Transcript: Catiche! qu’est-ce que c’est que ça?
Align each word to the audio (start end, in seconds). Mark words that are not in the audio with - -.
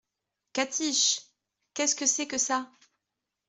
Catiche! 0.53 1.21
qu’est-ce 1.75 1.93
que 1.95 2.07
c’est 2.07 2.25
que 2.25 2.39
ça? 2.39 2.71